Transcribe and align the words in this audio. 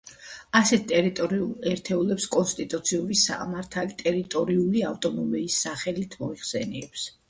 ასეთ 0.59 0.87
ტერიტორიულ 0.91 1.67
ერთეულებს 1.73 2.27
კონსტიტუციური 2.37 3.19
სამართალი 3.27 3.99
ტერიტორიული 4.03 4.87
ავტონომიების 4.93 5.65
სახელით 5.69 6.23
მოიხსენიებს. 6.27 7.11